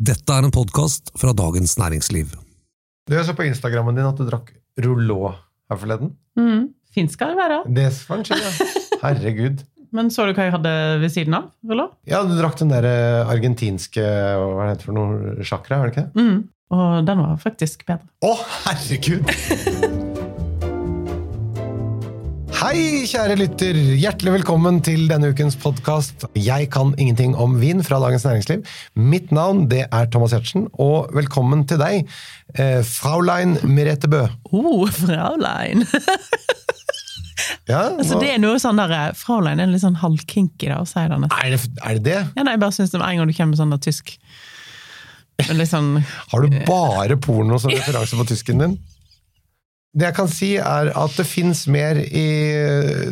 [0.00, 2.30] Dette er en podkast fra Dagens Næringsliv.
[3.04, 6.14] Du, Jeg så på Instagrammen din at du drakk Rouleau her forleden.
[6.40, 6.70] Mm.
[6.94, 7.58] Fint skal det være.
[7.68, 8.70] Det skal en chill, ja.
[9.04, 9.60] Herregud.
[9.92, 11.50] Men så du hva jeg hadde ved siden av?
[11.68, 11.90] Rulla?
[12.08, 15.34] Ja, du drakk den der eh, argentinske Hva er det for noe?
[15.44, 16.24] Chakra, er det ikke det?
[16.24, 16.38] Mm.
[16.70, 18.08] Og den var faktisk bedre.
[18.24, 18.36] Å,
[18.70, 20.06] herregud!
[22.60, 23.76] Hei, kjære lytter.
[23.96, 28.66] Hjertelig velkommen til denne ukens podkast Jeg kan ingenting om vin fra Dagens Næringsliv.
[29.00, 32.10] Mitt navn det er Thomas Giertsen, og velkommen til deg,
[32.60, 34.26] eh, Fraulein Merete Bø.
[34.52, 35.86] Oh, Fraulein!
[37.70, 40.88] Ja, altså, det er noe sånn der, eh, Fraulein er litt sånn halvkinky da, å
[40.88, 41.40] si det nesten.
[41.40, 42.20] er, det, er det det?
[42.36, 44.18] Ja, nei, jeg bare synes det med en gang du kommer med sånn der tysk
[45.70, 48.80] sånn Har du bare porno som referanse på tysken din?
[49.90, 53.08] Det jeg kan si, er at det fins mer i eh,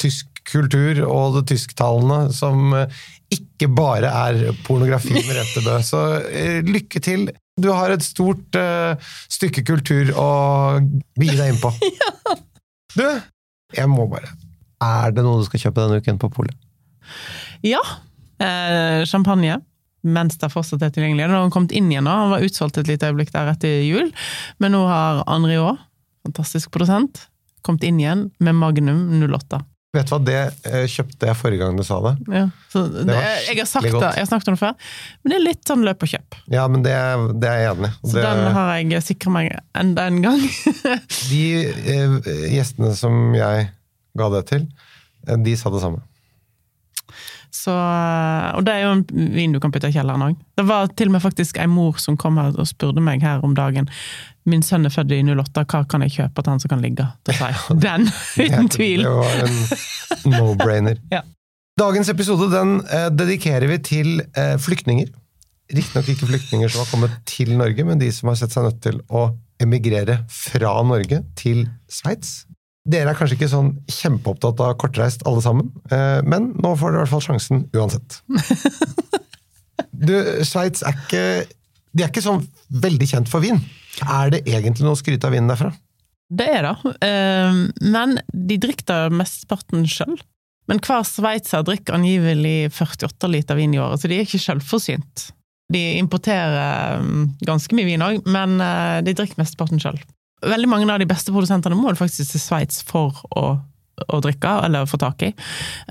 [0.00, 5.78] tysk kultur og det tysktalende som eh, ikke bare er pornografi med Rentebø.
[5.84, 7.28] Så eh, lykke til!
[7.60, 8.96] Du har et stort uh,
[9.28, 10.28] stykke kultur å
[11.20, 11.72] begi deg inn på.
[12.92, 13.06] Du,
[13.72, 14.28] jeg må bare
[14.84, 16.52] Er det noe du skal kjøpe denne uken på polet?
[17.64, 17.80] Ja!
[18.36, 19.54] Eh, champagne.
[20.02, 21.24] Mens det fortsatt er tilgjengelig.
[21.24, 22.12] Den har kommet inn igjen nå.
[22.12, 24.10] han var utsolgt et lite øyeblikk der etter jul.
[24.60, 25.80] Men nå har Henriot,
[26.26, 27.26] fantastisk produsent,
[27.62, 29.62] kommet inn igjen med Magnum 08.
[29.92, 30.36] Vet du hva, det
[30.70, 32.12] eh, kjøpte jeg forrige gang du sa det.
[32.32, 34.00] Ja, så det, var jeg, har sagt godt.
[34.00, 34.76] det, jeg har snakket om det før,
[35.20, 36.38] men det er litt sånn løp og kjøp.
[36.54, 36.94] Ja, men det,
[37.42, 37.92] det er jeg enig i.
[38.06, 39.50] Så Det- den har jeg sikra meg
[39.82, 40.40] enda en gang.
[41.32, 41.42] De
[41.92, 42.16] eh,
[42.54, 43.68] gjestene som jeg
[44.16, 44.64] ga det til,
[45.28, 46.00] eh, de sa det samme.
[47.52, 47.72] Så,
[48.56, 49.02] og det er jo en
[49.34, 50.38] vin du kan putte i kjelleren òg.
[50.56, 53.44] Det var til og med faktisk ei mor som kom her og spurte meg her
[53.44, 53.90] om dagen
[54.48, 57.04] Min sønn er født i 08, hva kan jeg kjøpe til han som kan ligge?
[57.28, 58.08] Da sa jeg den,
[58.40, 59.04] uten tvil.
[59.04, 61.02] Det var en no-brainer.
[61.14, 61.22] Ja.
[61.78, 65.12] Dagens episode den eh, dedikerer vi til eh, flyktninger.
[65.72, 68.82] Riktignok ikke flyktninger som har kommet til Norge, men de som har sett seg nødt
[68.84, 69.28] til å
[69.62, 72.42] emigrere fra Norge til Sveits.
[72.82, 76.98] Dere er kanskje ikke sånn kjempeopptatt av kortreist alle sammen, eh, men nå får dere
[76.98, 78.22] i hvert fall sjansen uansett.
[80.02, 80.14] Du,
[80.46, 81.20] Sveits er ikke
[81.94, 82.42] De er ikke sånn
[82.82, 83.60] veldig kjent for vin.
[84.02, 85.70] Er det egentlig noe å skryte av vinen derfra?
[86.32, 86.92] Det er det.
[87.06, 87.58] Eh,
[87.92, 90.16] Men de drikker mesteparten sjøl.
[90.70, 95.26] Men hver sveitser drikker angivelig 48 liter vin i året, så de er ikke sjølforsynt.
[95.72, 100.00] De importerer mm, ganske mye vin òg, men eh, de drikker mesteparten sjøl.
[100.42, 103.44] Veldig mange av de beste produsentene må faktisk til Sveits for å,
[104.08, 105.32] å drikke, eller få tak i.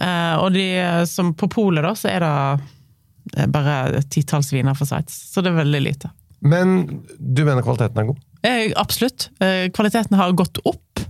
[0.01, 0.65] Eh, Og de
[1.07, 2.33] som på polet, da, så er det
[3.37, 6.11] eh, bare titalls viner fra Sveits, så det er veldig lite.
[6.41, 6.81] Men
[7.19, 8.19] du mener kvaliteten er god?
[8.41, 9.29] Eh, absolutt.
[9.39, 11.01] Eh, kvaliteten har gått opp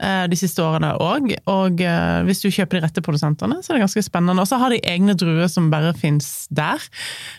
[0.00, 1.82] eh, de siste årene òg, og
[2.26, 4.40] hvis du kjøper de rette produsentene, så er det ganske spennende.
[4.40, 6.82] Og så har de egne druer som bare fins der,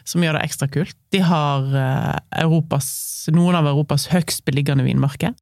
[0.10, 0.98] som gjør det ekstra kult.
[1.14, 1.72] De har
[2.44, 2.88] Europas,
[3.34, 5.34] noen av Europas høgst beliggende vinmarker.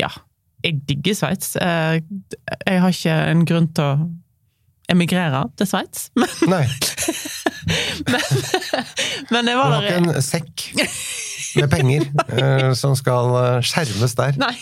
[0.00, 0.10] Ja,
[0.64, 1.54] jeg digger Sveits.
[1.60, 4.08] Jeg har ikke en grunn til å
[4.92, 6.64] emigrere til Sveits, men, Nei.
[9.32, 10.68] men jeg Du var har der ikke en sekk
[11.56, 12.04] med penger
[12.36, 14.36] eh, som skal eh, skjermes der.
[14.40, 14.52] Nei,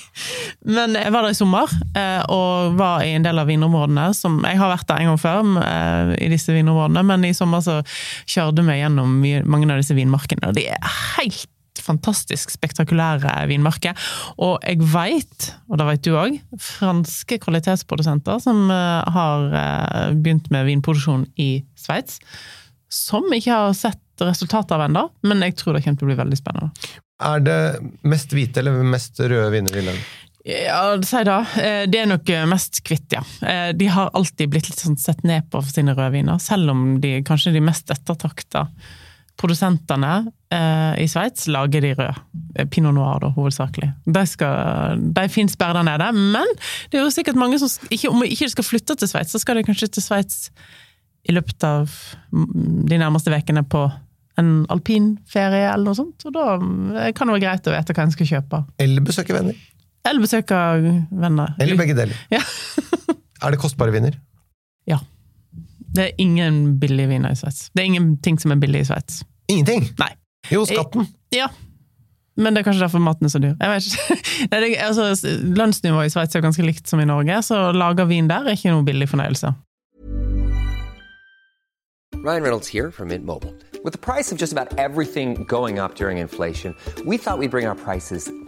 [0.76, 4.40] men jeg var der i sommer, eh, og var i en del av vinområdene som
[4.44, 5.50] Jeg har vært der en gang før,
[6.18, 7.80] i disse vinområdene, men i sommer så
[8.30, 9.18] kjørte vi gjennom
[9.50, 11.48] mange av disse vinmarkene, og de er helt
[11.82, 13.98] fantastisk spektakulære vinmarker.
[14.38, 20.50] Og jeg veit, og det vet du òg, franske kvalitetsprodusenter som eh, har eh, begynt
[20.54, 22.20] med vinproduksjon i Sveits,
[22.92, 26.20] som ikke har sett resultatet av ennå, men jeg tror det kommer til å bli
[26.20, 26.92] veldig spennende.
[27.24, 27.58] Er det
[28.06, 30.12] mest hvite eller mest røde viner i landet?
[30.44, 31.38] Ja, si det.
[31.56, 33.22] Eh, Det er nok mest kvitt, ja.
[33.72, 37.16] De har alltid blitt litt sånn sett ned på for sine rødviner, selv om de
[37.26, 38.68] kanskje de mest ettertakta
[39.40, 40.12] produsentene
[40.54, 42.22] eh, i Sveits lager de rød.
[42.58, 43.90] Eh, Pinot noir, da, hovedsakelig.
[44.06, 46.08] De, skal, de fins bare der nede.
[46.36, 46.54] Men
[46.90, 49.58] det er jo sikkert mange som ikke, Om ikke skal flytte til Sveits, så skal
[49.58, 50.48] de kanskje til Sveits
[51.24, 51.92] i løpet av
[52.32, 53.86] mm, de nærmeste ukene på
[54.40, 56.26] en alpinferie eller noe sånt.
[56.28, 58.62] Og da eh, kan det være greit å vite hva en skal kjøpe.
[58.82, 59.58] Eller besøke venner?
[60.04, 60.60] Eller besøke
[61.10, 61.54] venner.
[61.62, 62.18] Eller begge deler?
[62.34, 62.42] Ja.
[63.44, 64.18] er det kostbare viner?
[64.90, 65.00] Ja.
[65.94, 67.70] Det er ingen billige viner i Sveits.
[67.72, 69.22] Det er ingenting som er billig i Sveits.
[69.48, 69.86] Ingenting?
[70.00, 70.10] Nei.
[70.52, 71.06] Jo, skatten.
[71.34, 71.48] Ja.
[72.36, 73.54] Men det er kanskje derfor maten er så dyr.
[73.60, 74.16] Jeg vet ikke.
[74.50, 75.10] Nei, det, altså,
[75.56, 78.58] lønnsnivået i Sveits er ganske likt som i Norge, så å lage vin der er
[78.58, 79.54] ikke noe billig fornøyelse.
[82.24, 83.52] Ryan Reynolds her fra Mint Mobile.
[83.84, 84.48] With the price alt som
[85.44, 86.74] går opp up during inflation,
[87.04, 88.30] vi vi skulle bringe prices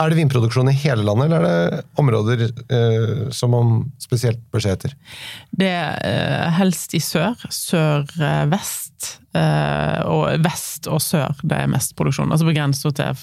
[0.00, 4.62] Er det vinproduksjon i hele landet, eller er det områder eh, som man spesielt bør
[4.64, 4.94] se etter?
[5.52, 11.92] Det er eh, helst i sør, sør-vest, eh, og vest og sør det er mest
[11.98, 12.32] produksjon.
[12.32, 13.20] Altså på grensa til,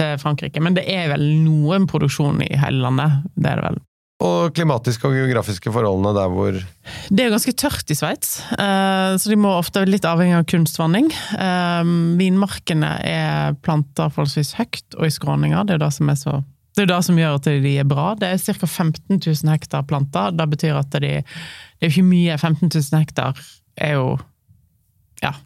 [0.00, 0.64] til Frankrike.
[0.64, 3.82] Men det er vel noen produksjon i hele landet, det er det vel.
[4.18, 9.14] Og klimatiske og geografiske forholdene der hvor Det er jo ganske tørt i Sveits, eh,
[9.14, 11.06] så de må ofte være litt avhengig av kunstvanning.
[11.38, 15.62] Eh, Vinmarkene er planta forholdsvis høyt og i skråninger.
[15.62, 16.34] Det er jo det som, så,
[16.74, 18.08] det er det som gjør at de er bra.
[18.18, 18.66] Det er ca.
[18.66, 20.34] 15 000 hektar planter.
[20.34, 22.34] Det betyr at de, det er ikke mye.
[22.42, 23.38] 15 000 hektar
[23.78, 24.16] er jo
[25.22, 25.36] ja,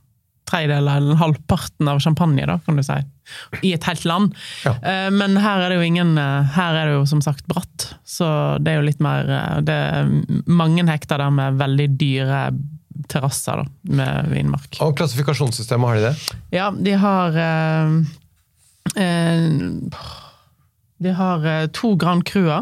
[0.49, 3.03] tredjedel eller halvparten av champagne, da, kan du si.
[3.63, 4.35] I et helt land.
[4.65, 4.73] Ja.
[4.83, 7.95] Eh, Men her er det jo ingen eh, Her er det jo som sagt bratt,
[8.05, 10.11] så det er jo litt mer eh, Det er
[10.51, 12.41] mange hektar der med veldig dyre
[13.09, 14.77] terrasser, da, med vinmark.
[14.85, 16.37] Og klassifikasjonssystemet, har de det?
[16.55, 17.95] Ja, de har eh,
[19.01, 19.47] eh,
[21.03, 22.61] De har to Grand Crua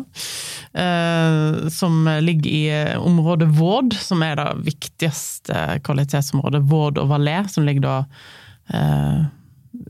[0.72, 6.62] eh, som ligger i området Vård, som er det viktigste kvalitetsområdet.
[6.70, 7.98] Vård og Valais, som ligger da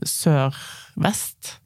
[0.07, 1.57] sør-vest.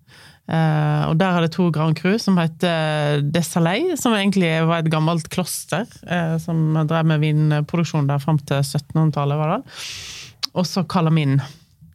[0.45, 4.91] Eh, og der er det to Grand Cru som heter Desalei, som egentlig var et
[4.93, 9.77] gammelt kloster Uh, som drev med vinproduksjon der fram til 1700-tallet, var det.
[10.53, 11.39] Og så Calamin.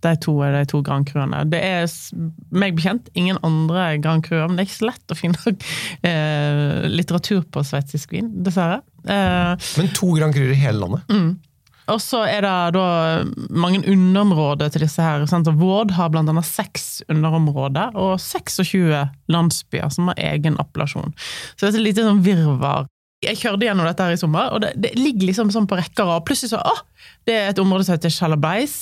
[0.00, 1.42] De to er de to Grand Cruene.
[1.52, 1.84] Det er
[2.56, 6.88] meg bekjent ingen andre Grand Cruer, men det er ikke så lett å finne uh,
[6.98, 8.80] litteratur på sveitsisk vin, dessverre.
[9.04, 11.06] Eh, Men to Grand Cruer i hele landet?
[11.90, 12.86] Og så er det da
[13.50, 15.24] mange underområder til disse her.
[15.30, 15.50] Sant?
[15.60, 21.14] Vård har blant annet seks underområder, og 26 landsbyer som har egen appellasjon.
[21.56, 22.88] Så det er et lite sånn virvar.
[23.20, 26.08] Jeg kjørte gjennom dette her i sommer, og det, det ligger liksom sånn på rekker
[26.08, 28.76] og Plutselig så, å, det er et område som heter Chalabais.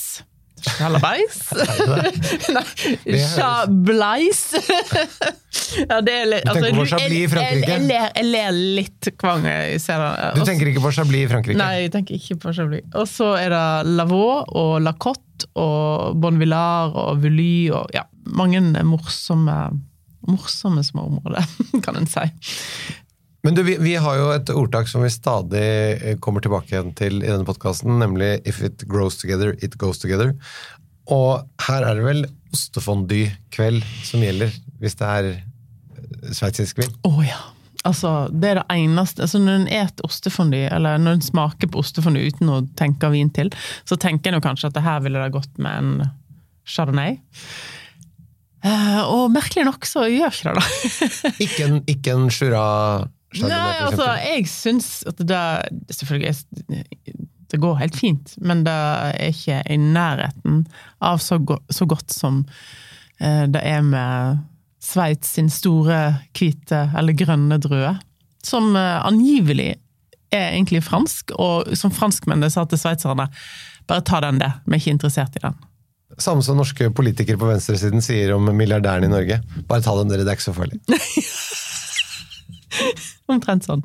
[0.67, 1.37] Chalabais?
[2.55, 4.41] Nei, Chablais.
[5.85, 7.71] ja, det er litt, Du tenker på Chablis i Frankrike?
[7.73, 9.47] jeg, ler, jeg ler litt kvang.
[10.37, 11.59] Du tenker ikke på Chablis i Frankrike?
[11.59, 12.87] Nei, jeg tenker ikke på Chablis.
[12.93, 13.65] Og så er det
[13.99, 18.03] Lavaux og Lacotte og Bonvillard og Vully og ja,
[18.35, 19.59] mange morsomme,
[20.27, 21.45] morsomme små områder,
[21.85, 22.27] kan en si.
[23.41, 26.91] Men du, vi, vi har jo et ordtak som vi stadig eh, kommer tilbake igjen
[26.97, 30.35] til i denne podkasten, nemlig 'if it grows together, it goes together'.
[31.09, 34.51] Og her er det vel ostefondue-kveld som gjelder,
[34.81, 36.91] hvis det er eh, sveitsisk vin?
[37.07, 37.39] Å ja.
[37.87, 41.79] Altså, det er det eneste altså Når en et ostefondy, eller når en smaker på
[41.79, 43.53] ostefondy uten å tenke vin til,
[43.87, 46.09] så tenker en jo kanskje at det her ville det gått med en
[46.67, 47.21] chardonnay.
[48.59, 51.31] Uh, og merkelig nok så gjør ikke det det.
[51.45, 52.27] Ikke en, ikke en
[53.37, 55.39] Nei, altså, jeg syns at det
[55.93, 56.31] Selvfølgelig,
[57.49, 60.63] det går helt fint, men det er ikke i nærheten
[61.05, 62.43] av så, go så godt som
[63.19, 64.43] eh, det er med
[64.79, 65.99] Sveits sin store
[66.37, 67.95] hvite eller grønne drue,
[68.45, 69.73] som eh, angivelig
[70.29, 73.27] er egentlig fransk, og som franskmennene sa til sveitserne
[73.89, 75.57] bare ta den, det, vi er ikke interessert i den.
[76.21, 79.39] Samme som norske politikere på venstresiden sier om milliardærene i Norge.
[79.69, 80.81] Bare ta dem, dere, det er ikke så farlig.
[83.31, 83.83] Omtrent sånn.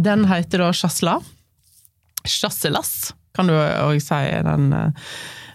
[0.00, 1.18] Den heter da Sjasla.
[2.28, 4.20] Chasselas, kan du òg si.
[4.46, 4.70] Den,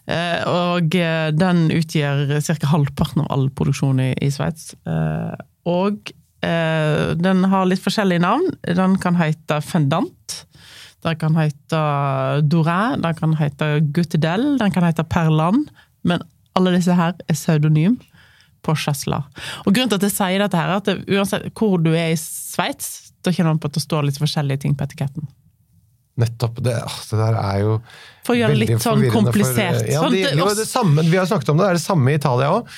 [0.09, 2.71] eh, og eh, den utgjør ca.
[2.73, 4.73] halvparten av all produksjon i, i Sveits.
[4.85, 5.33] Eh,
[5.69, 6.13] og
[6.45, 8.51] den har litt forskjellige navn.
[8.77, 10.35] Den kan hete Fendant.
[11.01, 11.79] Den kan hete
[12.45, 15.71] Doré, den kan hete Guttedel, den kan hete Perland.
[16.05, 16.21] Men
[16.53, 17.97] alle disse her er pseudonym
[18.65, 19.29] på Chasselas.
[19.65, 22.11] Og grunnen til at jeg sier dette, her, er at det, uansett hvor du er
[22.15, 25.25] i Sveits, da kjenner man på at det står litt forskjellige ting på etiketten.
[26.21, 26.61] Nettopp.
[26.63, 27.71] Det, åh, det der er jo
[28.23, 29.81] For å gjøre det litt sånn komplisert.
[29.81, 31.79] for- ja, Sånn det at jo det samme, vi har snakket om det, det er
[31.79, 32.69] det samme i Italia òg.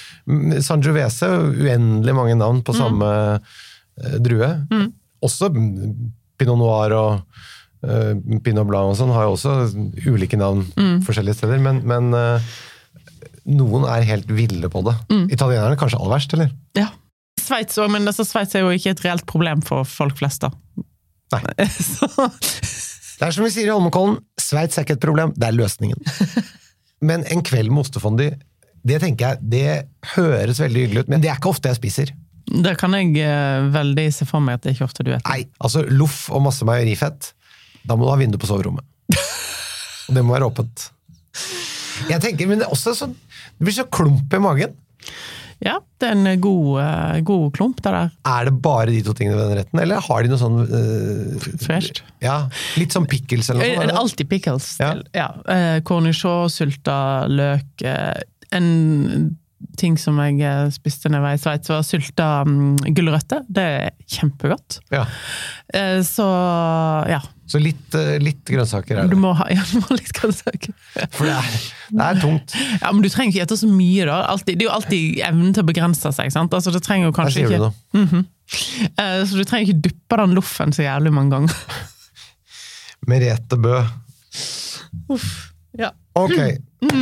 [0.65, 2.63] Sangiovese, uendelig mange navn Mm.
[2.65, 4.23] på samme mm.
[4.25, 4.49] drue.
[5.23, 7.21] Også mm, Pinot Noir og
[7.83, 9.53] eh, Pinot Blanc og sånn har jo også
[10.09, 11.03] ulike navn Mm.
[11.05, 12.39] forskjellige steder, men, men eh,
[13.47, 14.95] noen er helt ville på det.
[15.11, 15.25] Mm.
[15.31, 16.51] Italienerne er kanskje aller verst, eller?
[16.77, 16.89] Ja.
[17.39, 20.51] Sveits men altså, Sveits er jo ikke et reelt problem for folk flest, da.
[21.35, 21.43] Nei.
[23.17, 25.97] Det er som vi sier i Holmenkollen, Sveits er ikke et problem, det er løsningen.
[27.07, 28.27] Men en kveld med ostefondy,
[28.85, 32.11] det tenker jeg, det høres veldig hyggelig ut, men det er ikke ofte jeg spiser.
[32.47, 35.25] Det kan jeg eh, veldig se for meg at det er ikke ofte du vet.
[35.27, 37.33] Nei, altså loff og masse meierifett.
[37.83, 38.85] Da må du ha vindu på soverommet.
[39.11, 40.87] Og det må være åpent.
[42.07, 43.17] Jeg tenker, men det, er også sånn,
[43.57, 44.73] det blir så klump i magen.
[45.57, 48.11] Ja, det er en god, eh, god klump, det der.
[48.29, 51.47] Er det bare de to tingene ved den retten, eller har de noe sånn uh,
[51.63, 52.03] Fresht.
[52.21, 52.35] Ja,
[52.77, 53.87] Litt sånn pickles eller noe sånt?
[53.89, 54.91] det er alltid pickles Ja.
[55.17, 55.27] Ja.
[55.49, 57.81] Eh, Cornichon, sylta løk.
[57.81, 58.21] eh,
[58.53, 58.67] En
[59.79, 63.43] ting som jeg eh, spiste når jeg var i Sveits, var sylta um, gulrøtter.
[63.49, 64.79] Det er kjempegodt.
[64.93, 65.05] Ja.
[65.73, 66.27] Eh, så
[67.11, 67.19] ja.
[67.47, 70.73] Så litt, eh, litt grønnsaker er Du må ha, ja, du må ha litt grønnsaker.
[71.15, 71.51] For det er,
[71.93, 72.55] det er tungt.
[72.81, 74.17] Ja, men du trenger ikke spise så mye, da.
[74.33, 76.33] Altid, det er jo alltid evnen til å begrense seg.
[76.35, 76.57] sant?
[76.57, 78.25] Altså, det trenger jo Der kanskje sier du ikke noe.
[78.97, 81.55] Eh, Så du trenger ikke duppe den loffen så jævlig mange ganger.
[83.07, 83.79] Merete Bø.
[85.13, 85.29] Uff,
[85.77, 85.91] Ja.
[86.17, 86.37] Ok,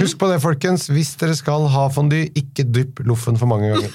[0.02, 0.90] husk på det, folkens.
[0.92, 3.94] Hvis dere skal ha fondy, ikke dypp loffen for mange ganger.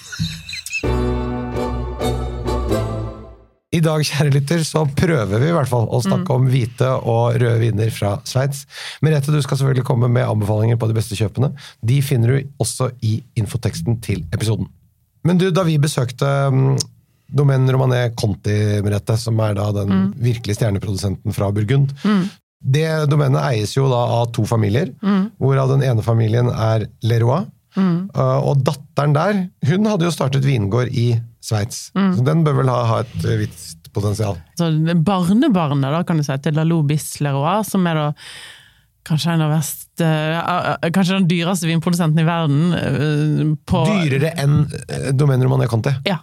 [3.71, 7.37] I dag, kjære lytter, så prøver vi i hvert fall å snakke om hvite og
[7.39, 8.65] røde viner fra Sveits.
[9.05, 11.53] Merete, du skal selvfølgelig komme med anbefalinger på de beste kjøpene.
[11.87, 14.67] De finner du også i infoteksten til episoden.
[15.23, 16.27] Men du, da vi besøkte
[17.31, 21.95] Domaine Romané Conti, Merete, som er da den virkelige stjerneprodusenten fra Burgund,
[22.61, 24.93] det domenet eies jo da av to familier,
[25.41, 27.49] hvorav den ene familien er Leroy.
[27.79, 28.11] Mm.
[28.19, 29.37] og datteren der,
[29.71, 31.93] hun hadde jo startet vingård i Sveits.
[31.95, 34.37] Så den bør vel ha, ha et uh, visst potensial.
[34.59, 34.69] Så
[35.07, 38.09] barnebarnet da, kan du si, til Lalo Bisleroy, som er da
[39.07, 42.75] kanskje en av vest, uh, kanskje den dyreste vinprodusenten i verden.
[42.75, 45.93] Uh, på, Dyrere enn uh, Domaine Romane Conti.
[46.09, 46.19] Ja,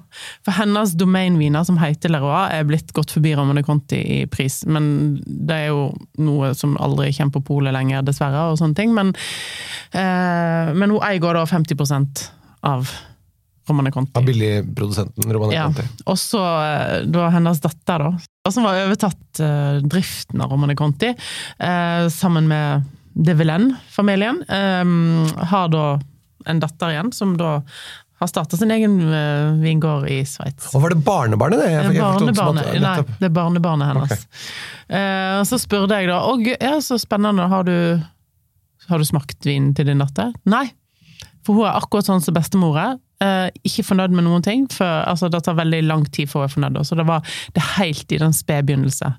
[0.46, 5.18] for hennes domainviner som heter Leroy er blitt gått forbi Romane Conti i pris, men
[5.26, 5.90] det er jo
[6.22, 9.14] noe som aldri kommer på polet lenger, dessverre, og sånne ting, men,
[9.92, 12.28] eh, men hun eier da 50%
[12.68, 12.90] av
[13.68, 14.16] Romane Conti.
[14.16, 15.84] Av billigprodusenten Romane Ja, Conti.
[16.06, 18.12] og så eh, da hennes datter, da,
[18.56, 21.14] som har overtatt eh, driften av Romane Conti,
[21.60, 22.84] eh, sammen med
[23.18, 25.86] De Villaine-familien, eh, har da
[26.48, 27.58] en datter igjen, som da
[28.18, 30.72] har starta sin egen uh, vingård i Sveits.
[30.74, 31.68] Og var det barnebarnet, det?
[31.70, 34.12] Jeg- jeg det nei, det er barnebarnet hennes.
[34.26, 34.98] Okay.
[34.98, 38.02] Uh, så spurte jeg da Å, ja, så spennende, har du,
[38.90, 40.34] har du smakt vinen til din datter?
[40.50, 40.64] Nei,
[41.46, 42.98] for hun er akkurat sånn som bestemor er.
[43.18, 44.68] Eh, ikke fornøyd med noen ting.
[44.70, 46.84] For, altså, det tar veldig lang tid for å være fornøyd.
[46.86, 49.10] Så det var det helt i den spede begynnelse.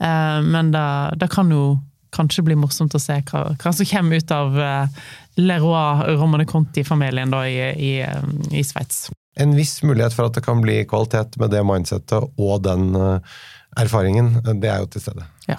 [0.00, 0.86] Uh, men det,
[1.20, 1.76] det kan jo
[2.16, 5.04] kanskje bli morsomt å se hva, hva som kommer ut av uh,
[5.36, 9.10] Leroy Romane Conti-familien da i, i, eh, i Sveits.
[9.36, 13.36] En viss mulighet for at det kan bli kvalitet med det mindsettet og den uh,
[13.76, 15.26] erfaringen, uh, det er jo til stede.
[15.50, 15.58] Ja.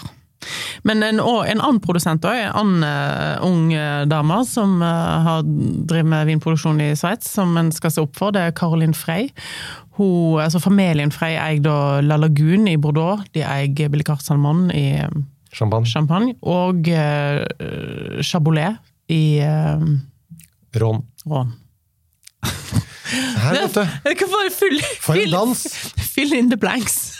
[0.87, 5.45] Men en, en annen produsent òg, en annen eh, ung eh, dame som eh, har
[5.47, 9.31] driver med vinproduksjon i Sveits, som en skal se opp for, det er Caroline Frey.
[9.97, 14.91] Hun, altså familien Frey eier da La Lagune i Bordeaux, de eier Billy Salmon i
[15.57, 15.87] Champagne.
[15.89, 18.77] Champagne, og uh, Chabolet
[19.09, 19.81] i uh,
[20.77, 21.01] Ron.
[21.25, 21.55] Rouen.
[22.43, 23.83] Her, vet du.
[24.09, 25.67] Jeg kan det fylle, For en dans!
[26.13, 27.13] Fill in the blanks!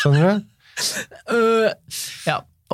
[0.00, 0.30] Skjønner du?
[0.32, 1.74] Ja.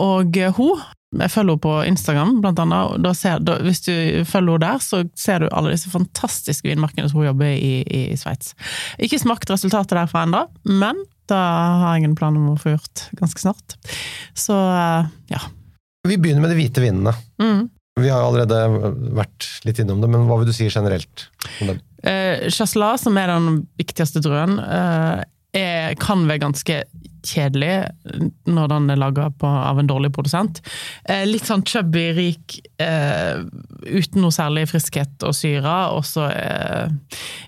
[0.01, 0.83] Og eh, hun
[1.15, 2.97] jeg følger henne på Instagram, blant annet.
[3.05, 3.93] Da ser, da, hvis du
[4.27, 8.01] følger henne der, så ser du alle disse fantastiske vinmarkene som hun jobber i i,
[8.13, 8.55] i Sveits.
[9.03, 11.39] Ikke smakt resultatet derfra ennå, men da
[11.85, 13.77] har jeg en plan om å få gjort ganske snart.
[14.37, 15.45] Så eh, ja.
[16.05, 17.15] Vi begynner med de hvite vinene.
[17.41, 17.71] Mm.
[18.01, 18.59] Vi har allerede
[19.15, 21.29] vært litt innom det, men hva vil du si generelt
[21.63, 21.83] om dem?
[22.05, 25.23] Eh, Chasselas, som er den viktigste druen, eh,
[25.55, 26.81] er, kan være ganske
[27.25, 27.71] kjedelig
[28.53, 30.59] når den er laga av en dårlig produsent.
[31.09, 33.41] Eh, litt sånn chubby, rik, eh,
[33.89, 35.77] uten noe særlig friskhet og syre.
[35.97, 36.91] Og så eh,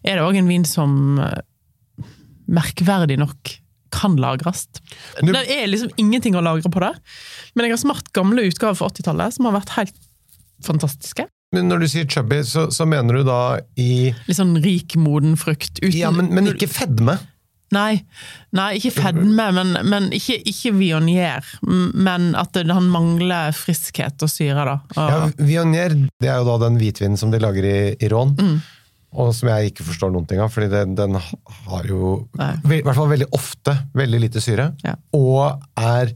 [0.06, 2.06] er det òg en vin som eh,
[2.48, 3.54] merkverdig nok
[3.96, 4.66] kan lagres.
[5.22, 6.92] Du- Det er liksom ingenting å lagre på det,
[7.54, 9.94] men jeg har smart gamle utgaver fra 80-tallet som har vært helt
[10.64, 11.26] fantastiske.
[11.54, 15.36] Men når du sier chubby, så, så mener du da i Litt sånn rik, moden
[15.38, 15.78] frukt.
[15.80, 17.18] Uten, Ja, men, men ikke fedme.
[17.74, 17.98] Nei,
[18.54, 21.46] nei ikke fedme, men, men ikke, ikke vionier.
[21.66, 24.76] Men at det, han mangler friskhet og syre, da.
[24.94, 25.18] Og, Ja,
[25.48, 28.36] vionier det er jo da den hvitvinen som de lager i, i Rån.
[28.38, 28.56] Mm.
[29.16, 32.52] Og som jeg ikke forstår noen ting av, fordi den, den har jo Nei.
[32.78, 34.70] i hvert fall veldig ofte veldig lite syre.
[34.84, 34.94] Ja.
[35.16, 36.12] Og er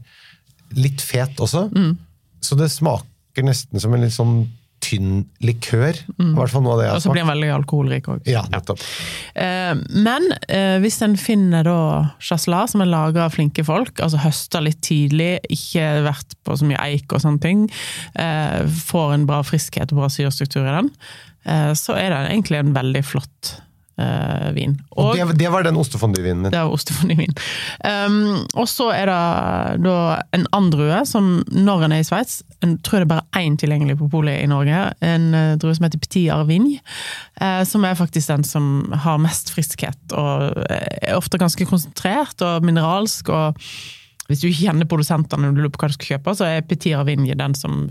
[0.77, 1.65] litt fet også.
[1.73, 1.95] Mm.
[2.41, 4.43] Så det smaker nesten som en litt sånn
[4.81, 5.95] tynn likør.
[6.19, 7.13] I hvert fall noe av det jeg og så Mm.
[7.13, 8.21] blir den veldig alkoholrik òg.
[8.27, 8.81] Ja, nettopp.
[9.35, 9.73] Eh,
[10.03, 11.77] men eh, hvis en finner da
[12.19, 16.65] chasselas som er laga av flinke folk, altså høsta litt tidlig, ikke vært på så
[16.65, 17.65] mye eik og sånne ting,
[18.15, 20.91] eh, får en bra friskhet og bra syrestruktur i den,
[21.73, 23.55] så er det egentlig en veldig flott
[23.99, 24.75] eh, vin.
[24.91, 26.53] Og det, det var den ostefondyvinen din.
[26.53, 27.33] Det var ostefondue-vin.
[27.85, 29.97] Um, og så er det da
[30.35, 33.57] en annen drue som når en er i Sveits Jeg tror det er bare én
[33.59, 34.83] tilgjengelig på polet i Norge.
[35.05, 36.79] En uh, drue som heter Petit Arvigne.
[37.41, 38.67] Uh, som er faktisk den som
[39.05, 43.29] har mest friskhet, og er ofte ganske konsentrert og mineralsk.
[43.29, 43.59] og
[44.29, 46.95] Hvis du kjenner produsentene når du lurer på hva du skal kjøpe, så er Petit
[46.97, 47.83] Arvigne den som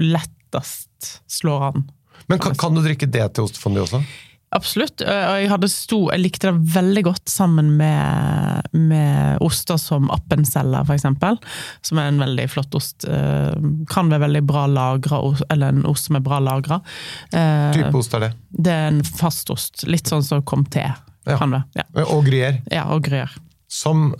[0.00, 1.88] lettest slår an.
[2.30, 4.02] Men kan, kan du drikke det til ostefondue også?
[4.50, 5.02] Absolutt.
[5.06, 11.38] Og jeg, sto, jeg likte det veldig godt sammen med, med oster som Appenzeller, eksempel.
[11.86, 13.06] Som er en veldig flott ost.
[13.06, 13.52] Eh,
[13.90, 15.20] Kan være veldig bra lagra,
[15.54, 16.80] eller en ost som er bra lagra.
[17.30, 18.32] Type ost er det?
[18.50, 19.84] Det er en fast ost.
[19.86, 20.88] Litt sånn som Comté.
[21.28, 21.36] Ja.
[21.38, 21.62] Kan det.
[21.78, 21.86] Ja.
[22.08, 22.58] Og gruyère.
[22.72, 23.30] ja, og gruyère.
[23.70, 24.10] Som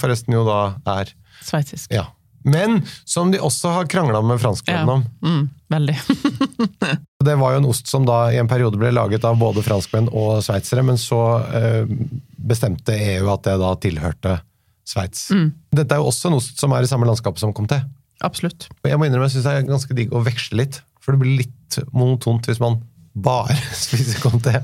[0.00, 0.60] forresten jo da
[0.98, 1.12] er
[1.46, 1.92] Sveitsisk.
[1.94, 2.08] Ja.
[2.46, 5.04] Men som de også har krangla med franskmennene om.
[5.22, 5.96] Mm, veldig.
[7.26, 10.10] Det var jo en ost som da i en periode ble laget av både franskmenn
[10.12, 11.20] og sveitsere, men så
[11.58, 11.94] eh,
[12.36, 14.38] bestemte EU at det da tilhørte
[14.86, 15.24] Sveits.
[15.34, 15.48] Mm.
[15.74, 17.80] Dette er jo også en ost som er i samme landskap som Comté.
[18.24, 18.68] Absolutt.
[18.84, 21.24] Og jeg må innrømme, jeg syns det er ganske digg å veksle litt, for det
[21.24, 22.78] blir litt monotont hvis man
[23.16, 23.54] bare
[23.84, 24.60] spise conté.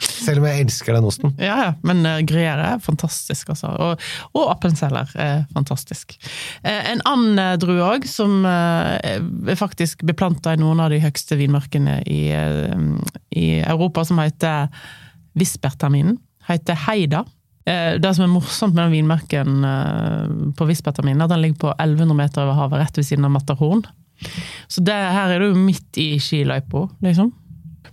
[0.00, 1.34] Selv om jeg elsker den osten.
[1.40, 3.72] Ja, ja, men uh, gruyère er fantastisk, altså.
[3.72, 4.04] Og,
[4.36, 6.16] og appenseller er fantastisk.
[6.64, 11.00] Uh, en annen uh, drue òg, som uh, er faktisk beplanta i noen av de
[11.02, 12.22] høyeste vinmarkene i,
[13.36, 14.70] i Europa, som heter
[15.38, 17.24] Visperterminen, heter Heida.
[17.68, 21.74] Eh, Det som er morsomt med den vinmarken på Visperterminen, er at den ligger på
[21.76, 23.84] 1100 meter over havet, rett ved siden av Matterhorn.
[24.68, 27.30] Så det, her er du midt i skiløypa, liksom.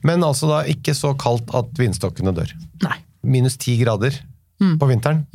[0.07, 2.51] Men altså da ikke så kaldt at vinstokkene dør.
[2.85, 2.97] Nei.
[3.27, 4.15] Minus ti grader
[4.57, 5.25] på vinteren.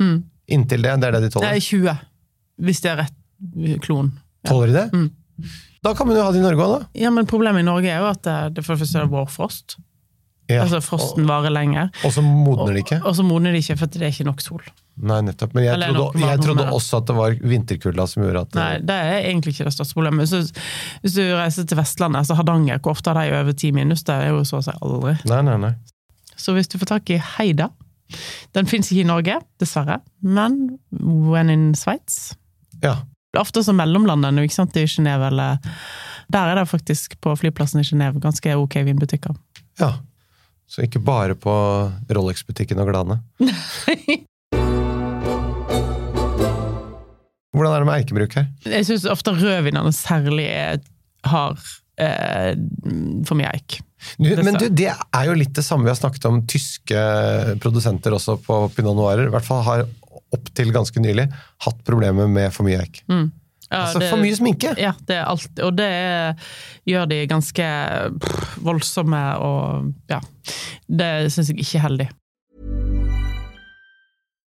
[0.51, 1.53] Inntil det, det er det de tåler?
[1.53, 1.93] Det er 20,
[2.67, 3.19] hvis det er rett
[3.85, 4.11] klon.
[4.47, 5.03] Tåler de det?
[5.83, 6.89] Da kan man jo ha det i Norge òg, da.
[6.99, 9.77] Ja, men problemet i Norge er jo at det, det for det første er vårfrost.
[10.51, 10.63] Ja.
[10.65, 11.91] Altså frosten varer lenger.
[12.03, 12.97] Og så modner de ikke.
[13.07, 14.63] Og så modner de ikke, for det er ikke nok sol.
[14.99, 15.53] Nei, nettopp.
[15.55, 18.73] Men jeg Eller trodde, jeg trodde også at det var vinterkulda som gjorde at Nei,
[18.85, 20.29] det er egentlig ikke det største problemet.
[20.29, 20.43] Så,
[21.01, 24.03] hvis du reiser til Vestlandet, altså Hardanger, hvor ofte har de over ti minus?
[24.05, 25.15] Det er jo så å si aldri.
[25.31, 25.73] Nei, nei, nei.
[26.35, 27.69] Så hvis du får tak i Heida
[28.53, 32.33] Den fins ikke i Norge, dessverre, men when in Sveits
[32.83, 32.99] Ja.
[33.33, 35.57] Det ofte som mellomlandene, ikke sant, i Genéve eller
[36.29, 39.39] Der er det faktisk på flyplassen i Genéve ganske ok vinbutikker.
[39.79, 39.95] ja.
[40.69, 41.53] Så ikke bare på
[42.09, 43.19] Rolex-butikken og Glane.
[47.53, 48.47] Hvordan er det med eikebruk her?
[48.65, 50.49] Jeg syns ofte rødvinene særlig
[51.29, 51.59] har
[52.01, 52.53] eh,
[53.27, 53.77] for mye eik.
[54.17, 57.03] Du, men du, det er jo litt det samme vi har snakket om tyske
[57.63, 59.29] produsenter også på Pinot Noirer.
[59.29, 59.85] I hvert fall har
[60.33, 61.27] opp til ganske nylig
[61.63, 63.03] hatt problemer med for mye eik.
[63.71, 64.73] Ja, altså det- for mye sminke!
[64.77, 66.33] Ja, det er alt, og det er,
[66.89, 67.67] gjør de ganske
[68.19, 70.19] pff, voldsomme og ja.
[70.89, 72.09] Det syns jeg ikke er heldig.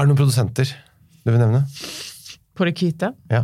[0.00, 0.70] Er det noen produsenter
[1.26, 1.60] du vil nevne?
[2.56, 3.10] På det hvite.
[3.32, 3.42] Ja.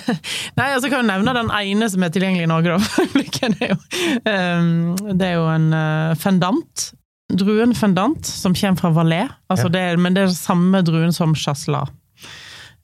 [0.58, 3.06] Nei, altså kan jeg nevne den ene som er tilgjengelig i Norge, da.
[3.44, 3.78] Det er jo,
[4.30, 4.68] ehm,
[5.20, 6.84] det er jo en eh, fendant.
[7.32, 9.32] Druen fendant, som kommer fra Valais.
[9.52, 9.72] Altså Ja.
[9.74, 11.90] det er, men det er den samme druen som chasselas,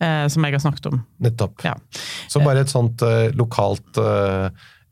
[0.01, 1.01] eh, som jeg har snakket om.
[1.25, 1.65] Nettopp.
[1.65, 1.77] Ja.
[2.29, 4.51] Så bare et sånt eh, lokalt eh,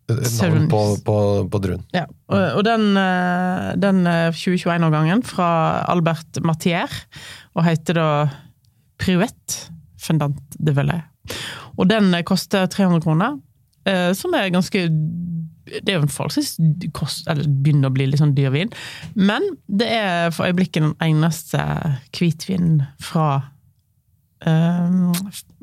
[0.08, 1.16] navn på, på,
[1.52, 1.84] på druen.
[1.92, 5.50] Ja, og, og den, eh, den eh, 2021-årgangen fra
[5.92, 6.88] Albert Mathier,
[7.59, 8.09] og heter da
[8.99, 9.59] Privet
[9.99, 11.03] Fendant de Velay.
[11.79, 13.38] Og den eh, koster 300 kroner,
[13.88, 14.87] eh, som er ganske
[15.68, 16.55] Det er jo en forholdsvis
[16.97, 18.71] kost, eller begynner å bli litt sånn dyr vin,
[19.14, 21.61] men det er for øyeblikket den eneste
[22.16, 23.51] hvitvinen fra
[24.46, 25.11] Ehm,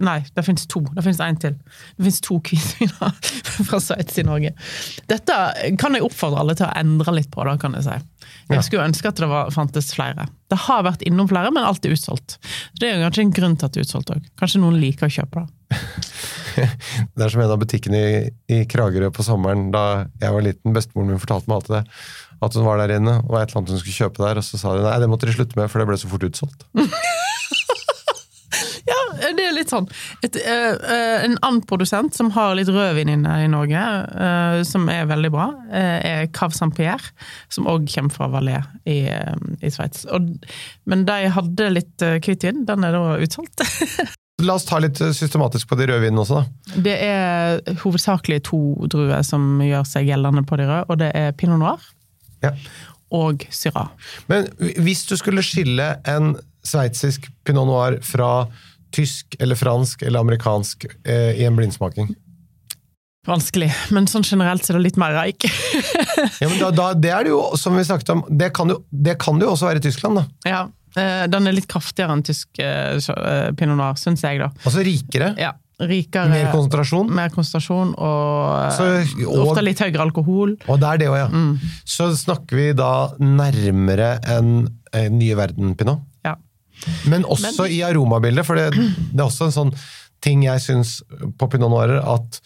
[0.04, 0.82] nei, det finnes to.
[0.96, 1.56] Det finnes én til.
[1.96, 3.14] Det finnes to kvinner
[3.70, 4.52] fra Sveits i Norge.
[5.12, 5.38] Dette
[5.80, 7.98] kan jeg oppfordre alle til å endre litt på, da, kan jeg si.
[8.52, 10.28] Jeg skulle ønske at det var, fantes flere.
[10.52, 12.38] Det har vært innom flere, men alt er utsolgt.
[12.80, 14.28] Det er jo kanskje en grunn til at det er utsolgt òg.
[14.42, 15.80] Kanskje noen liker å kjøpe det.
[16.56, 20.72] Det er som en av butikkene i, i Kragerø på sommeren da jeg var liten.
[20.72, 21.98] Bestemoren min fortalte meg alltid det.
[22.48, 24.60] At hun var der inne og et eller annet hun skulle kjøpe der, og så
[24.62, 26.64] sa de nei, det måtte de slutte med, for det ble så fort utsolgt.
[29.26, 29.88] Ja, det er litt sånn.
[30.26, 33.82] Et, eh, eh, en annen produsent som har litt rødvin inne i Norge,
[34.14, 37.10] uh, som er veldig bra, uh, er Cave Saint-Pierre,
[37.50, 39.34] som òg kommer fra Valais i, eh,
[39.66, 40.06] i Sveits.
[40.86, 43.66] Men de hadde litt eh, hvitvin, den er da utsolgt.
[44.46, 46.82] La oss ta litt systematisk på de rødvinene også, da.
[46.86, 48.60] Det er hovedsakelig to
[48.92, 51.86] druer som gjør seg gjeldende på de røde, og det er pinot noir
[52.44, 52.52] Ja.
[53.16, 53.94] og syrah.
[54.28, 56.36] Men hvis du skulle skille en
[56.68, 58.48] sveitsisk pinot noir fra
[58.96, 62.14] tysk eller fransk eller amerikansk eh, i en blindsmaking
[63.26, 65.48] Vanskelig, men sånn generelt så er det litt mer reik.
[66.42, 68.76] ja, men da, da, Det er det jo, som vi snakket om, det kan jo,
[68.94, 70.20] det kan jo også være i Tyskland.
[70.22, 70.26] da.
[70.52, 70.60] ja,
[70.94, 74.52] eh, den er litt kraftigere enn tysk eh, eh, pinot noir, syns jeg, da.
[74.62, 77.10] Altså rikere, Ja, rikere mer konsentrasjon.
[77.18, 80.54] mer konsentrasjon og, Så- og- ofte litt høyere alkohol.
[80.70, 81.28] Og det er det òg, ja.
[81.98, 86.06] Så snakker vi da nærmere enn en nye verden-pinot.
[87.12, 89.76] Men også i aromabildet, for det, det er også en sånn
[90.26, 90.98] ting jeg syns
[91.38, 92.40] på pinot noirer, at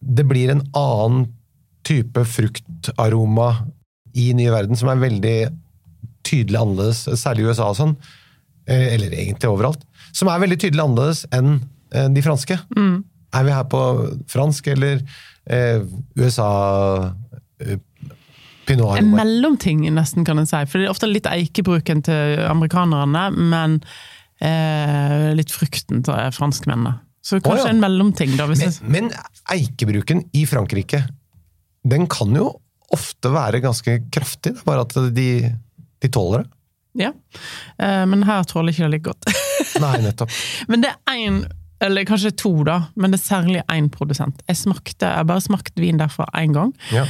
[0.00, 1.30] det blir en annen
[1.86, 3.50] type fruktaroma
[4.16, 5.38] i nye verden som er veldig
[6.26, 7.94] tydelig annerledes, særlig i USA og sånn,
[8.66, 9.84] eh, eller egentlig overalt,
[10.16, 11.60] som er veldig tydelig annerledes enn
[11.94, 12.58] eh, de franske.
[13.36, 13.82] Er vi her på
[14.32, 15.02] fransk eller
[15.50, 15.84] eh,
[16.18, 16.50] USA
[17.62, 17.78] eh,
[18.66, 20.60] pinot En mellomting, nesten, kan en si.
[20.68, 23.80] For det er ofte litt eikebruken til amerikanerne, men
[24.42, 26.98] eh, litt frukten til franskmennene.
[27.26, 27.74] Så kanskje ja.
[27.74, 28.46] en mellomting, da.
[28.46, 29.10] Men, jeg, men
[29.50, 31.02] eikebruken i Frankrike,
[31.86, 32.52] den kan jo
[32.94, 34.54] ofte være ganske kraftig.
[34.54, 35.30] Det er bare at de,
[36.02, 36.52] de tåler det.
[37.06, 37.12] ja.
[37.82, 39.32] Eh, men her tåler ikke det like godt.
[39.82, 40.30] Nei, nettopp.
[40.70, 41.40] Men det er én,
[41.84, 44.40] eller kanskje to, da, men det er særlig én produsent.
[44.48, 47.04] Jeg smakte, jeg bare smakt vin derfra én gang, Ja.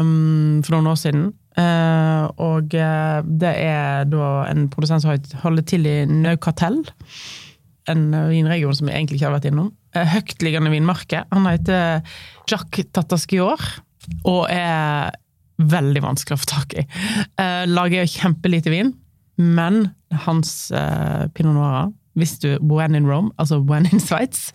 [0.00, 1.28] um, for noen år siden.
[1.58, 6.76] Uh, og eh, det er da en produsent som holder til i Naukatell.
[7.90, 9.72] En vinregion som jeg egentlig ikke har vært innom.
[9.96, 11.24] Eh, Høytliggende vinmarke.
[11.32, 12.02] Han heter
[12.50, 13.58] Jacques Tatasquior,
[14.28, 15.10] og er
[15.58, 16.86] veldig vanskelig å få tak i.
[17.40, 18.92] Uh, lager kjempelite vin,
[19.42, 19.88] men
[20.26, 24.50] hans uh, pinot noirer hvis du when in Rome, altså when in Sveits,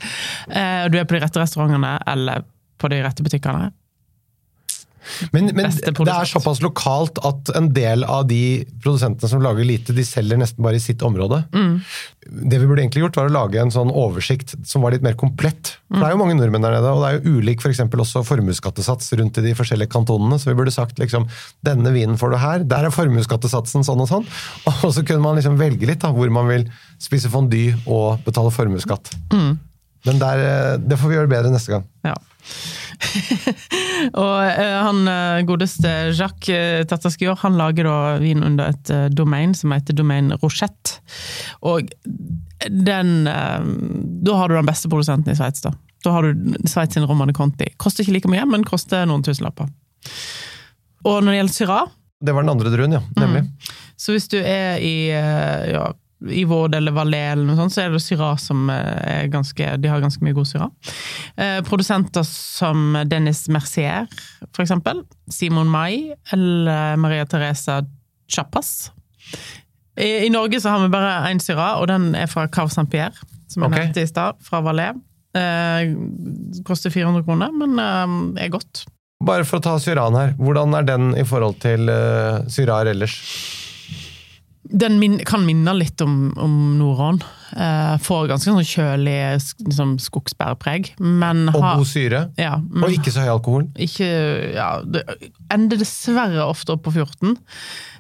[0.50, 2.46] eh, og du er på de rette restaurantene eller
[2.82, 3.72] på de rette butikkene,
[5.32, 9.96] Men, men det er såpass lokalt at en del av de produsentene som lager lite,
[9.96, 11.42] de selger nesten bare i sitt område.
[11.54, 11.74] Mm.
[12.24, 15.18] Det vi burde egentlig gjort, var å lage en sånn oversikt som var litt mer
[15.20, 15.76] komplett.
[15.90, 18.24] For Det er jo mange nordmenn der nede, og det er jo ulik for også
[18.28, 20.40] formuesskattesats rundt i de forskjellige kantonene.
[20.40, 21.28] Så vi burde sagt liksom
[21.66, 24.28] denne vinen får du her, der er formuesskattesatsen sånn og sånn.
[24.86, 26.68] Og så kunne man liksom velge litt da, hvor man vil
[27.04, 29.12] spise fondue og betale formuesskatt.
[29.34, 29.58] Mm.
[30.04, 31.86] Men der, eh, det får vi gjøre bedre neste gang.
[32.04, 32.16] Ja.
[34.24, 39.56] og uh, han eh, godeste Jacques Tatasquior, han lager da vin under et uh, domain
[39.56, 41.00] som heter Domain Rochette.
[41.64, 41.88] Og
[42.68, 43.64] den uh,
[44.24, 45.74] Da har du den beste produsenten i Sveits, da.
[46.04, 47.70] Da har du Sveits sin Romane Conti.
[47.80, 49.72] Koster ikke like mye, men koster noen tusenlapper.
[51.08, 51.92] Og når det gjelder Syrah,
[52.24, 53.02] Det var den andre druen, ja.
[53.20, 53.48] Nemlig.
[54.00, 55.90] så hvis du er i ja,
[56.30, 59.76] i Vård eller Valais eller noe sånt, så er det Syrah som eh, er ganske
[59.82, 60.72] De har ganske mye god Syrah.
[61.36, 64.08] Eh, produsenter som Dennis Mercier,
[64.52, 65.04] for eksempel.
[65.32, 67.82] Simon Mai eller Maria Teresa
[68.32, 68.92] Chappas.
[70.00, 73.14] I, I Norge så har vi bare én Syrah, og den er fra Cave Saint-Pierre,
[73.52, 73.84] som jeg okay.
[73.84, 74.98] nevnte i stad, fra Valais.
[75.34, 75.94] Eh,
[76.66, 78.86] koster 400 kroner, men eh, er godt.
[79.24, 83.14] Bare for å ta Syran her, hvordan er den i forhold til uh, syrar ellers?
[84.64, 87.18] Den min, kan minne litt om, om Noron.
[87.52, 89.16] Eh, får ganske sånn kjølig
[89.68, 93.66] liksom, skogsbærpreg, men Og har god syre, ja, men og ikke så høy alkohol.
[93.76, 94.08] ikke
[94.56, 95.04] ja, Det
[95.54, 97.36] ender dessverre ofte opp på 14.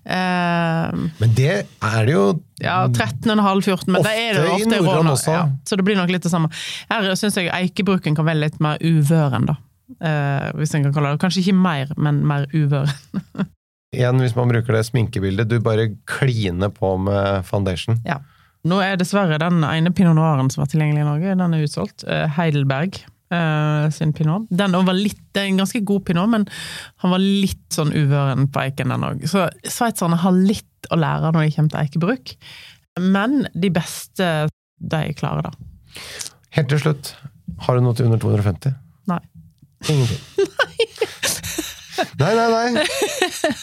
[0.06, 2.24] Eh, Men det er det jo
[2.64, 5.36] ja, 13,5-14, men det er det Ofte i Nordland også.
[5.36, 6.50] Ja, så det blir nok litt det samme.
[6.90, 9.60] Her syns jeg eikebruken kan være litt mer uvøren, da.
[10.00, 12.88] eh, hvis en kan kalle det Kanskje ikke mer, men mer uvør.
[13.94, 18.02] Igjen, hvis man bruker det sminkebildet, du bare kliner på med foundation.
[18.08, 18.20] ja.
[18.64, 22.06] Nå er dessverre den ene pinot noiren som er tilgjengelig i Norge, den er utsolgt.
[22.08, 24.46] Eh, Heidelberg eh, sin pinot.
[24.56, 26.46] Den var litt, det er en ganske god pinot, men
[27.04, 29.26] han var litt sånn uvøren på eiken, den òg.
[29.28, 32.34] Så sveitserne har litt å lære når det kommer til eikebruk.
[33.04, 34.30] Men de beste,
[34.80, 35.54] de klarer det.
[36.56, 37.14] Helt til slutt,
[37.66, 38.76] har du noe til under 250?
[39.12, 39.20] Nei.
[39.92, 40.24] Ingenting.
[40.64, 40.88] Nei,
[42.20, 42.48] nei, nei.
[42.74, 42.86] nei.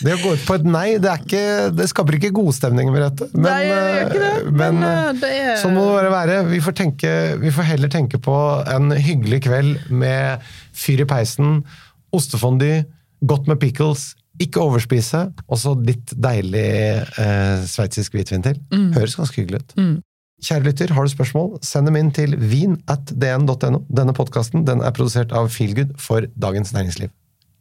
[0.05, 1.43] Det å gå ut på et nei, det, er ikke,
[1.77, 3.29] det skaper ikke godstemning, Merete.
[3.35, 5.85] Men, Nei, jeg gjør ikke det, eh, men, men, eh, eh, det er- sånn må
[5.89, 6.39] det bare være.
[6.51, 7.13] Vi får, tenke,
[7.43, 8.37] vi får heller tenke på
[8.77, 11.61] en hyggelig kveld med fyr i peisen,
[12.17, 12.73] ostefondy,
[13.27, 16.69] godt med pickles, ikke overspise, og så litt deilig
[17.21, 18.57] eh, sveitsisk hvitvin til.
[18.73, 18.87] Mm.
[18.97, 19.75] Høres ganske hyggelig ut.
[20.41, 23.83] Kjære lytter, har du spørsmål, send dem inn til vin at dn.no.
[23.93, 27.11] Denne podkasten den er produsert av Feelgood for Dagens Næringsliv.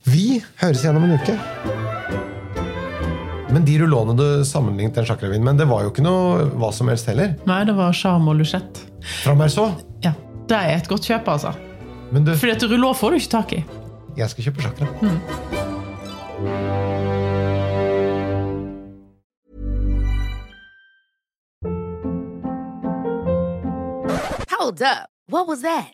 [0.08, 1.36] Vi høres igjen om en uke.
[3.50, 6.92] Men de rullåene du sammenlignet den sjakkrevyen med, det var jo ikke noe hva som
[6.92, 7.34] helst heller.
[7.50, 8.86] Nei, det var Charme og Luchette.
[9.24, 9.72] Fra Merceau.
[10.06, 10.14] Ja.
[10.50, 11.52] Det er et godt kjøp, altså.
[12.14, 13.64] Men du, Fordi at Rouleau får du ikke tak i.
[14.18, 14.90] jeg skal kjøpe sjakra.
[24.50, 25.10] Hold up.
[25.28, 25.94] What was that?